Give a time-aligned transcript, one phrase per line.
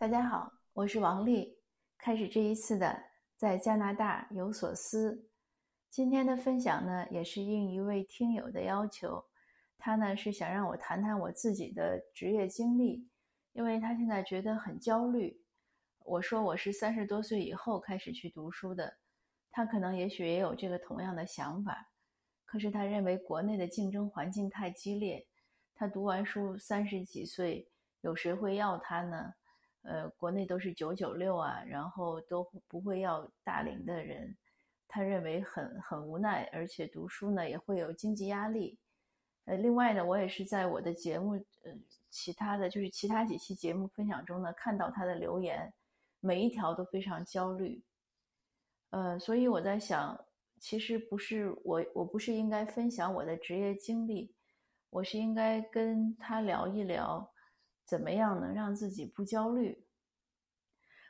[0.00, 1.58] 大家好，我是王丽。
[1.98, 3.02] 开始这一次的
[3.36, 5.28] 在加拿大有所思。
[5.90, 9.24] 今天的分享呢，也是应一位听友的要求，
[9.76, 13.08] 他呢是想让我谈谈我自己的职业经历，
[13.54, 15.42] 因为他现在觉得很焦虑。
[16.04, 18.98] 我说我是三十多岁以后开始去读书的，
[19.50, 21.90] 他可能也许也有这个同样的想法，
[22.44, 25.26] 可是他认为国内的竞争环境太激烈，
[25.74, 27.68] 他读完书三十几岁，
[28.02, 29.34] 有谁会要他呢？
[29.82, 34.36] 呃，国内都是九九六啊，然后都不会要大龄的人，
[34.86, 38.78] 他认为很很无奈，而且读书呢也会有经济压力。
[39.44, 41.32] 呃，另外呢，我也是在我的节目，
[41.64, 41.72] 呃，
[42.10, 45.72] 其他的就是其他几期节目分享中呢，看到他的留言，
[46.20, 47.82] 每一条都非常焦虑。
[48.90, 50.22] 呃，所以我在想，
[50.60, 54.34] 其实不是我，我不是应该分享我的职业经历，
[54.90, 57.30] 我是应该跟他聊一聊。
[57.88, 59.86] 怎么样能让自己不焦虑？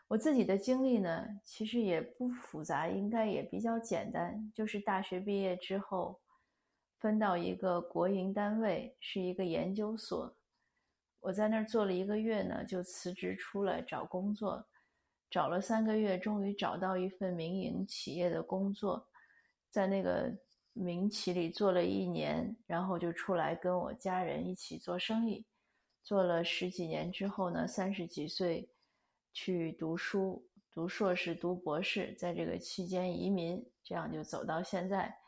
[0.07, 4.51] 我自己的经历呢，其实也不复杂，应该也比较简单。
[4.55, 6.21] 就是大学毕业之后，
[7.01, 10.33] 分到一个国营单位，是一个研究所。
[11.19, 14.65] 我在那儿做了一个月呢，就辞职出来找工作。
[15.29, 19.05] 找了三个月，终于找到一份民营企业的工作，
[19.69, 20.33] 在那个
[20.73, 25.45] 民企里做了一年，然后就出来跟我家人一起做生意。
[26.03, 28.71] 做了十几年之后呢，三十几岁
[29.33, 35.19] 去读书，读硕士、读博士，在这个期间移民，这样就走到现在。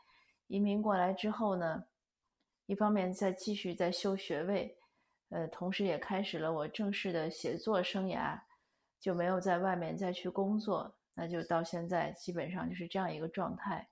[0.47, 1.85] 移民过来之后呢，
[2.65, 4.75] 一方面在继续在修学位，
[5.29, 8.39] 呃，同时也开始了我正式的写作生涯，
[8.99, 13.87] 就没有在外面再去工作，那就到现在基本上就是这样一个状态。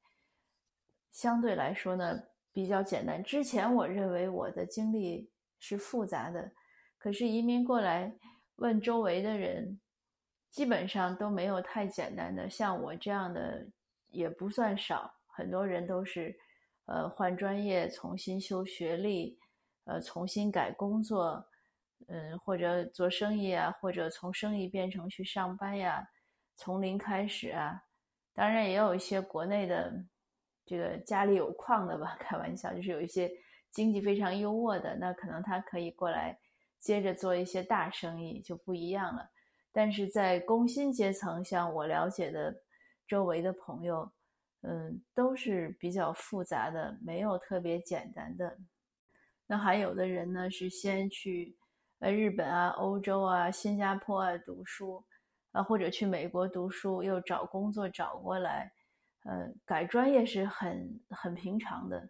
[1.11, 3.23] 相对来说呢，比较简单。
[3.23, 6.52] 之前我认为我的经历是复杂的。
[7.00, 8.14] 可是移民过来，
[8.58, 9.80] 问周围的人，
[10.52, 12.50] 基本上都没有太简单的。
[12.50, 13.66] 像我这样的
[14.11, 16.38] 也不算少，很多人都是，
[16.86, 19.39] 呃，换专业、重新修学历，
[19.86, 21.43] 呃，重新改工作，
[22.08, 26.05] 嗯，或者做生意啊，或者从生意变成去上班呀，
[26.58, 27.82] 从零开始啊。
[28.33, 29.93] 当然，也有一些国内的，
[30.65, 33.32] 这个家里有矿的吧， 开玩笑，就是有一些
[33.71, 36.38] 经济非常优渥的，那可能他可以过来。
[36.79, 39.29] 接着做一些大生意就不一样了，
[39.71, 42.63] 但是在工薪阶层，像我了解的
[43.07, 44.11] 周围的朋友，
[44.61, 48.57] 嗯，都是比较复杂的，没有特别简单的。
[49.45, 51.57] 那还有的人呢，是先去
[51.99, 55.03] 呃日本啊、欧洲啊、新加坡啊读书，
[55.51, 58.71] 啊或者去美国读书，又找工作找过来，
[59.25, 62.09] 呃，改专业是很很平常的。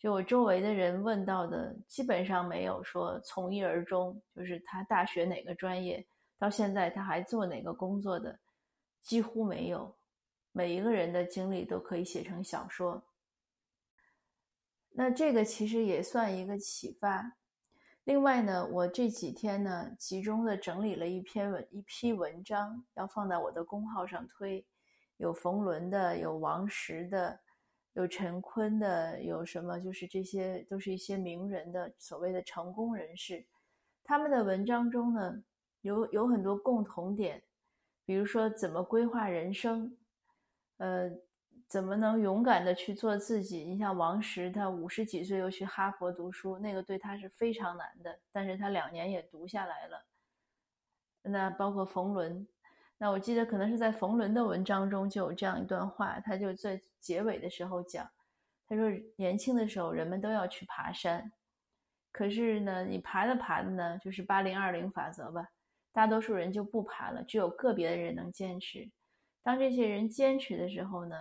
[0.00, 6.06] 就我周围的人问到的，基本上没有说从一而终，就是他大学哪个专业，
[6.38, 8.40] 到现在他还做哪个工作的，
[9.02, 9.94] 几乎没有。
[10.52, 13.04] 每一个人的经历都可以写成小说。
[14.92, 17.36] 那这个其实也算一个启发。
[18.04, 24.66] 另外呢，我这几天呢，集中的整理了一篇文一批文章，要放在我的公号上推，
[25.18, 27.38] 有冯仑的，有王石的。
[27.94, 29.78] 有陈坤的，有什么？
[29.80, 33.44] 就是这些都是一些名人的所谓的成功人士，
[34.04, 35.42] 他们的文章中呢，
[35.80, 37.42] 有有很多共同点，
[38.04, 39.96] 比如说怎么规划人生，
[40.76, 41.10] 呃，
[41.66, 43.64] 怎么能勇敢的去做自己。
[43.64, 50.06] 你像王石，他五十几岁又去哈佛读书，那个对他是非常难的，但是他两年也读下来了。
[51.22, 52.46] 那包括冯仑。
[53.02, 58.06] 那我记得可能是在冯仑的文章中就有这样一段话，他就在结尾的时候讲，
[58.68, 61.32] 他说年轻的时候人们都要去爬山，
[62.12, 65.48] 可是呢，你爬着爬着呢，就是八零二零法则吧，
[65.94, 68.86] 大多数人就不爬了，只有个别的人能坚持。
[69.42, 71.16] 当这些人坚持的时候呢，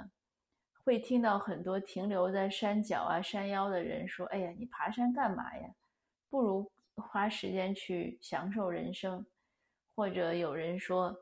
[0.83, 5.69] 会听到很多停留在山脚啊、山腰的人说：“哎呀，你爬山干嘛呀？
[6.29, 9.25] 不如花时间去享受人生。”
[9.95, 11.17] 或者有人说。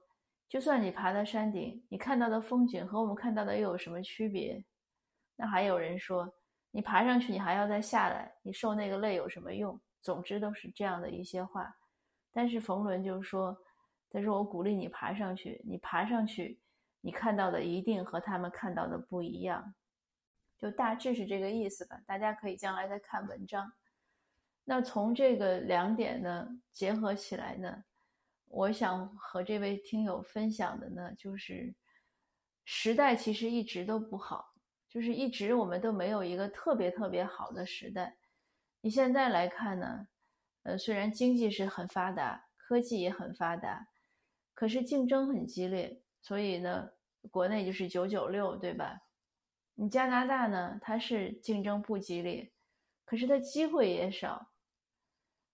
[0.50, 4.64] 就算你爬到山顶，你看到的风景和我们看到的又有什么区别？
[5.36, 6.34] 那还有人说，
[6.72, 9.80] 你爬上去，你还要再下来，你受那个累有什么用？
[10.02, 11.76] 总之都是这样的一些话。
[12.32, 13.58] 但是冯仑就说
[14.10, 16.60] ：“他说我鼓励你爬上去，你爬上去，
[17.02, 19.74] 你看到的一定和他们看到的不一样。”
[20.58, 22.00] 就大致是这个意思吧。
[22.06, 23.72] 大家可以将来再看文章。
[24.64, 27.84] 那从这个两点呢结合起来呢？
[28.50, 31.76] 我想和这位听友分享的呢，就是
[32.66, 34.54] 时代其实一直都不好，
[34.90, 38.18] 就是一直我们都没有一个特别特别好的时代。
[38.82, 40.08] 你现在来看呢，
[40.64, 43.88] 呃，虽然经济是很发达，科技也很发达，
[44.54, 46.90] 可是竞争很激烈，所以呢，
[47.30, 49.02] 国内就是九九六，对吧？
[49.76, 52.52] 你加拿大呢，它是竞争不激烈，
[53.06, 54.52] 可是它机会也少。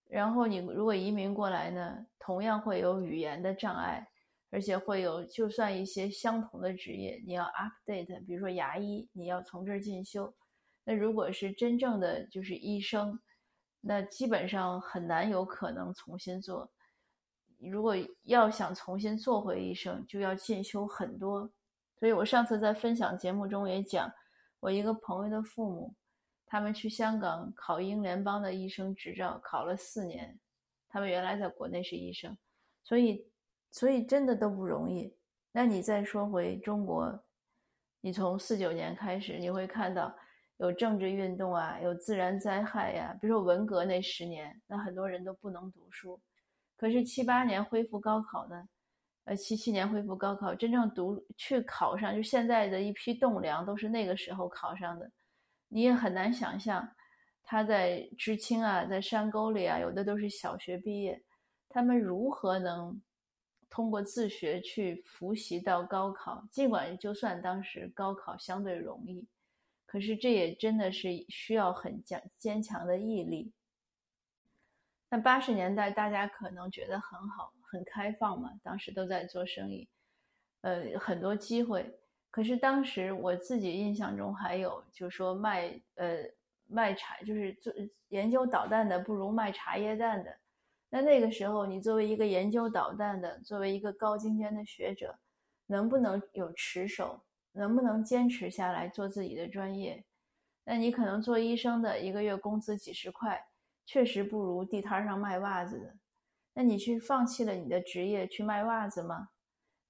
[0.07, 4.07] 然后你如果移民过来呢，同样会有语言的障碍，
[4.51, 10.33] 而且会有就算一些相同的职业，你要 update，比如说牙医，你要从这儿进修。
[10.83, 13.19] 那如果是真正的就是医生，
[13.81, 16.71] 那基本上很难有可能重新做。
[17.57, 21.49] 如果要想重新做回医生，就要进修很多。
[21.97, 24.11] 所以我上次在分享节目中也讲，
[24.59, 25.95] 我一个朋友的父母，
[26.53, 30.39] 他们去香港考英联邦的医生执照，考了四年。
[30.87, 32.37] 他们原来在国内是医生，
[32.83, 33.27] 所以
[33.71, 35.17] 所以真的都不容易。
[35.51, 37.25] 那你再说回中国，
[38.01, 40.15] 你从四九年开始，你会看到
[40.57, 43.17] 有政治运动啊，有自然灾害呀。
[43.19, 46.21] 比如说文革那十年，那很多人都不能读书。
[46.77, 48.63] 可是七八年恢复高考呢？
[49.23, 55.11] 呃，七七年恢复高考，真正读去考上，就现在的一批栋梁都是那个时候考上的，
[55.73, 56.95] 你也很难想象，
[57.43, 61.23] 他在知青啊，在山沟里啊，有的都是小学毕业，
[61.67, 63.01] 他们如何能
[63.69, 66.47] 通过自学去复习到高考？
[66.51, 69.27] 尽管就算当时高考相对容易，
[69.87, 73.51] 可是这也真的是需要很坚坚强的毅力。
[75.09, 77.51] 那八十年代大家可能觉得很好。
[77.73, 79.89] 很开放嘛，当时都在做生意，
[80.61, 81.91] 呃，很多机会。
[82.33, 86.17] 可是当时我自己印象中还有，就是说卖呃
[86.65, 87.71] 卖茶，就是做
[88.07, 90.35] 研究导弹的不如卖茶叶蛋的。
[90.89, 95.15] 那那个时候，你作为一个研究导弹的，作为一个高精尖的学者，
[95.67, 97.21] 能不能有持守，
[97.51, 100.03] 能不能坚持下来做自己的专业？
[100.63, 103.45] 那你可能做医生的一个月工资几十块，
[103.85, 105.95] 确实不如地摊上卖袜子的。
[106.55, 109.29] 那你去放弃了你的职业去卖袜子吗？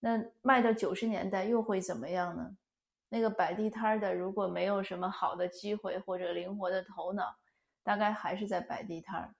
[0.06, 2.58] 那卖到九十年代又会怎么样呢？
[3.08, 7.34] 那个摆地摊的如果没有什么好的机会或者灵活的头脑，
[7.84, 9.34] 大概还是在摆地摊儿。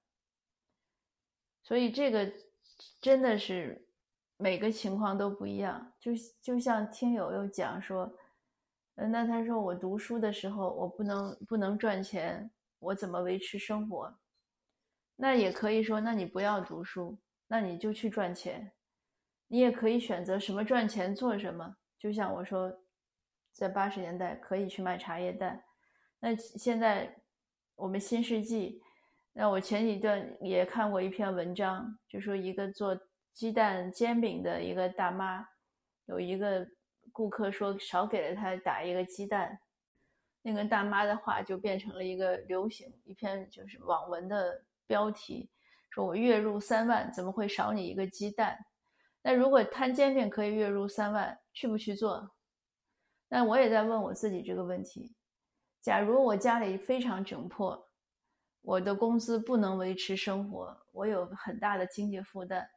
[1.64, 2.32] 所以这个
[3.02, 3.86] 真的是
[4.38, 5.92] 每个情况都不一样。
[6.00, 6.12] 就
[6.42, 8.10] 就像听友又讲说，
[8.96, 12.50] 呃，那他说我读书的时候我不能不能赚钱，
[12.80, 14.18] 我怎么维持生活？
[15.18, 18.72] 那也可以说，那你不要读书，那你就去赚钱。
[19.54, 21.76] 你也可以选择什么赚钱做什么。
[22.00, 22.76] 就像我说，
[23.52, 25.64] 在八十年代可以去卖茶叶蛋。
[26.20, 27.16] 那现在
[27.76, 28.82] 我们新世纪，
[29.32, 33.00] 那我前几段也看过一篇文章，就说一个做
[33.32, 35.48] 鸡蛋煎饼的一个大妈，
[36.08, 36.68] 有一个
[37.12, 39.60] 顾客说少给了他打一个鸡蛋，
[40.42, 44.64] 那个大妈的话就变成了一个流行一篇就是网文的。
[44.86, 45.50] 标题
[45.92, 48.58] 说：“我月入三万，怎么会少你一个鸡蛋？”
[49.24, 52.32] 那如果摊煎饼可以月入三万，去不去做？
[53.30, 55.16] 那我也在问我自己这个问题：
[55.82, 57.90] 假如我家里非常窘迫，
[58.62, 62.68] 我的工资不能维持生活，我有很大的经济负担，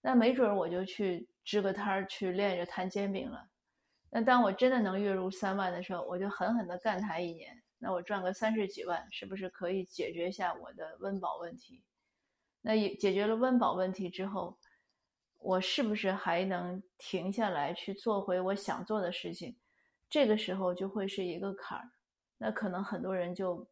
[0.00, 3.46] 那没准我就去支个摊儿，去练着摊煎饼了。
[4.08, 7.56] 那当我真的能月入三万的时候，我就狠狠地干它一年。
[7.78, 11.82] 那我赚个三十几万，是不是可以解决一下我的温饱问题？
[12.60, 14.58] 那也解决了温饱问题之后，
[15.40, 19.56] 我是不是还能停下来去做回我想做的事情？
[20.08, 21.90] 这个时候就会是一个坎儿。
[22.38, 23.66] 那可能很多人就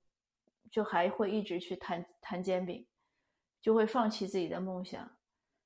[0.70, 2.86] 就还会一直去摊摊煎饼，
[3.60, 5.08] 就会放弃自己的梦想。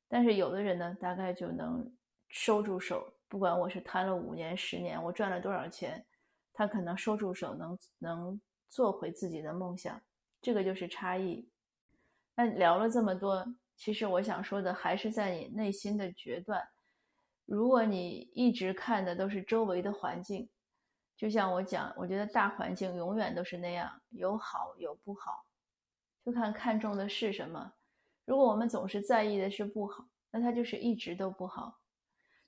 [0.08, 1.90] 但是有的人呢，大概就能
[2.28, 6.04] 收住手，不管我是摊了五年、十年，我赚了多少钱。
[6.52, 10.00] 他可能收住手，能能做回自己的梦想，
[10.42, 11.48] 这个就是差异。
[12.34, 16.62] 那聊了这么多，其实我想说的还是在你内心的决断。
[17.44, 20.48] 如果你一直看的都是周围的环境，
[21.16, 25.44] 就像我讲，我觉得大环境永远都是那样，有好有不好，
[26.24, 27.72] 就看看中的是什么。
[28.24, 31.80] 如果我们总是在意的是不好，那它就是一直都不好。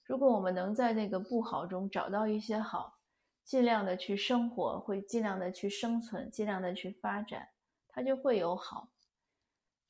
[0.04, 2.98] 如果我们能在那个不好中找到一些好，
[3.42, 7.48] 尽量的去生活，会尽量的去生存，尽量的去发展，
[7.88, 8.88] 它就会有好。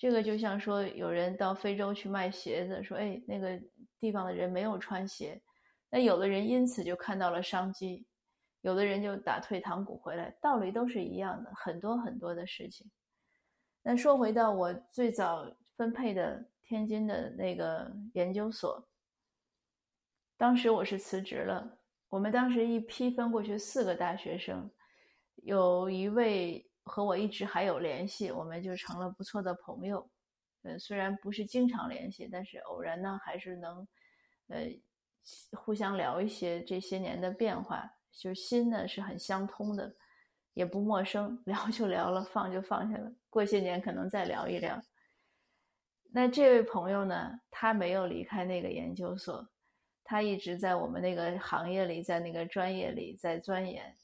[0.04, 3.58] 这个就像说，有人到非洲去卖鞋子，说：“哎，那个
[3.98, 5.40] 地方的人没有穿鞋。”
[5.88, 8.06] 那有的人因此就看到了商机，
[8.60, 12.86] 有的人就打退堂鼓回来，道理都是一样的，很多很多的事情。
[13.82, 18.86] 那说回到我最早分配的天津的那个研究所，
[20.36, 21.78] 当时我是辞职了。
[22.10, 24.70] 我们当时一批分过去四个大学生，
[25.36, 30.08] 有一位和我一直还有联系，我们就成了不错的朋友。
[30.62, 33.86] 嗯，虽然不是经常联系，但是偶然呢还是能，
[34.48, 34.66] 呃，
[35.52, 39.94] 互相聊一些这些年的变化，就是心呢是很相通的，
[40.54, 44.80] 也不陌生，聊就聊了，放就放下了，过些年可能再聊一聊。
[46.12, 49.46] 那这位朋友呢，他没有离开那个研究所，
[50.04, 53.96] 他一直在我们那个行业里，在那个专业里在钻研，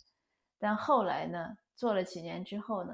[0.58, 2.92] 但后来呢，做了几年之后呢，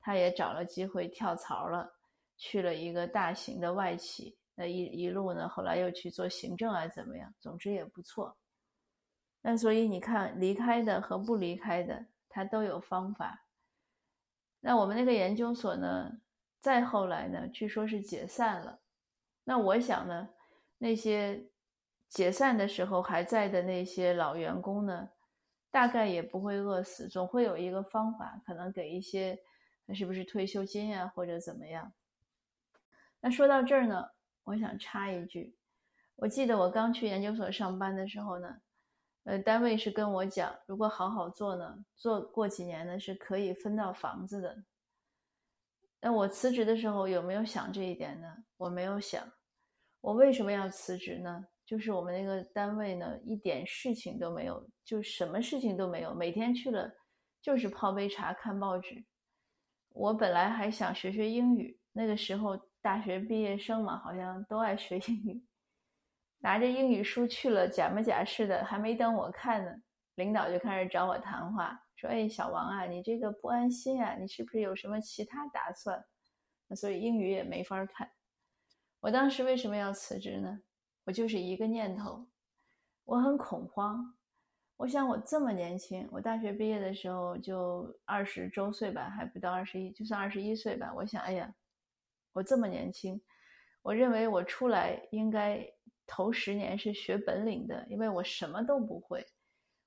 [0.00, 1.92] 他也找了机会跳槽了，
[2.38, 4.34] 去了一个大型的外企。
[4.54, 7.30] 那一一路呢，后来又去做行政啊，怎么样？
[7.40, 8.34] 总之也不错。
[9.42, 13.44] 那所以你看，离开的和不离开的，他都有方法。
[14.60, 16.18] 那我们那个研究所呢，
[16.58, 18.80] 再后来呢，据说是解散了。
[19.44, 20.30] 那我想呢，
[20.78, 21.50] 那些
[22.08, 25.10] 解散的时候还在的那些老员工呢，
[25.72, 29.36] 大概也不会饿死，总会有一个方法，可能给一些，
[29.92, 31.92] 是不是退休金啊，或者怎么样？
[33.18, 34.10] 那说到这儿呢。
[34.44, 35.54] 我想插一句，
[36.16, 38.60] 我记得我刚去研究所上班的时候呢，
[39.22, 44.64] 呃，单位是跟我讲，如果好好做呢，做过几年呢是可以分到房子的。
[46.00, 48.36] 那我辞职的时候有没有想这一点呢？
[48.56, 49.24] 我没有想。
[50.00, 51.46] 我为什么要辞职呢？
[51.64, 56.90] 就是我们那个单位呢，一点事情都没有，就什么事情都没有，每天去了
[57.40, 59.04] 就是泡杯茶、看报纸。
[59.90, 62.58] 我本来还想学学英语，那个时候。
[62.84, 65.44] 大学毕业生嘛，好像都爱学 英语，
[66.40, 69.70] 拿着英语书去了，假模假式的，还没等我看呢，
[70.16, 76.04] 领导就开始找我谈话，说：“哎，小王啊，你这个不安心啊，你是不是有什么其他打算？”
[76.74, 78.10] 所以英语也没法看。
[78.98, 80.58] 我当时为什么要辞职呢？
[81.04, 82.26] 我就是一个念头，
[83.04, 84.14] 我很恐慌。
[84.76, 90.92] 我想我这么年轻，我大学毕业的时候就二十周岁吧，还不到二十一，就算二十一岁吧。
[90.94, 91.54] 我想，哎呀。
[92.34, 93.20] 我这么年轻，
[93.82, 95.62] 我认为我出来应该
[96.06, 99.22] 头十年是学本领的，因为我什么都不会。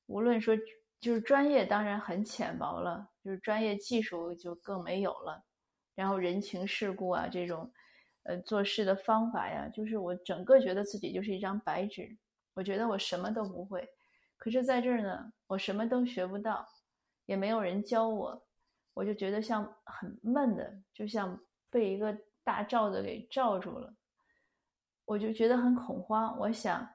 [0.06, 0.56] 无论说
[1.00, 5.44] 就是专业，当然很浅薄了，就是专业技术就更没有了。
[5.96, 7.68] 然后人情世故啊，这种
[8.26, 12.16] 呃做事的方法呀，就是我整个觉得自己就是一张白纸。
[12.54, 13.88] 我觉得我什么都不会，
[14.38, 16.68] 可是在这儿呢，我什么都学不到，
[17.26, 18.46] 也没有人教我，
[18.94, 21.40] 我就觉得像很闷的，就像
[21.72, 22.16] 被一个。
[22.46, 23.92] 大罩子给罩住了，
[25.06, 26.38] 我就觉得很恐慌。
[26.38, 26.88] 我想，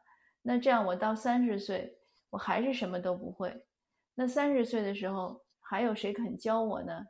[0.42, 1.98] 那这样我到三十岁，
[2.30, 3.66] 我还是什么都不会。
[4.14, 7.04] 那三十岁的时候，还有谁肯教我呢？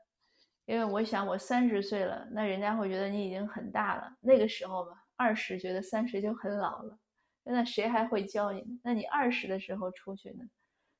[0.70, 4.16] 因为我想，我三十岁了，那人家会觉得你已经很大了。
[4.20, 6.96] 那个时候吧，二十觉得三十就很老了，
[7.42, 8.78] 那谁还会教你？
[8.84, 10.44] 那你二十的时候出去呢，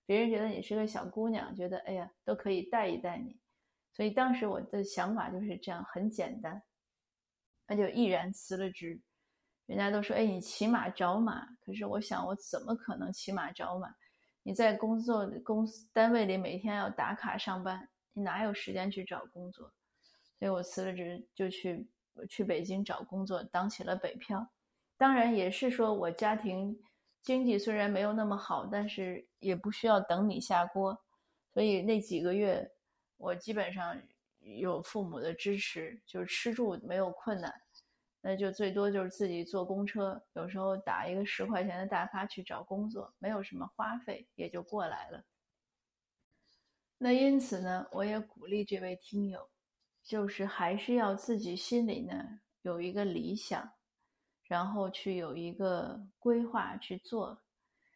[0.07, 3.39] 别人觉得你是个小姑娘，觉得哎呀都可以带一带你。
[3.93, 6.61] 所以当时我的想法就是这样，很简单。
[7.69, 9.01] 那就毅然辞了职，
[9.67, 13.89] 人家都说：“哎，你骑马找马。”可是我想，我怎么可能骑马找马？
[14.43, 19.73] 你在工作公司单位里每天要打卡上班，你哪有时间去找工作？
[20.39, 21.89] 所以我辞了职，就去
[22.29, 24.51] 去北京找工作，当起了北漂。
[24.97, 26.79] 当然也是说我家庭
[27.21, 31.03] 经济虽然没有那么好，但是也不需要等米下锅，
[31.53, 32.71] 所以那几个月
[33.17, 34.01] 我基本上。
[34.43, 37.53] 有父母的支持，就是吃住没有困难，
[38.23, 45.23] 那就最多就是自己坐公车，有时候打一个十块钱的大发去找工作，没有什么花费，也就过来了。
[47.03, 49.49] 那因此呢，我也鼓励这位听友，
[50.03, 53.73] 就是还是要自己心里呢有一个理想，
[54.43, 57.41] 然后去有一个规划去做。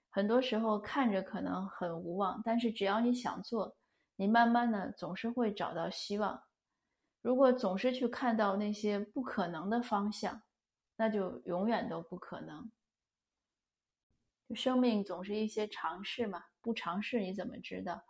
[0.09, 3.77] 很多时候看着可能很无望，但是只要你想做。
[4.17, 6.43] 你慢慢的总是会找到希望。
[7.21, 10.41] 如果总是去看到那些不可能的方向，
[10.97, 12.73] 那就永远都不可能。
[14.55, 18.03] 生命总是一些尝试嘛，不尝试你怎么知道？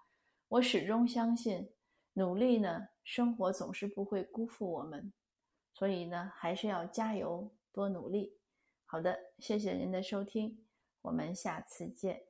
[0.55, 1.69] 我始终相信，
[2.13, 5.13] 努力呢，生活总是不会辜负我们。
[5.73, 8.39] 所以呢，还是要加油，多努力。
[8.87, 10.65] 好的，谢谢您的收听，
[11.03, 12.23] 我们下次见。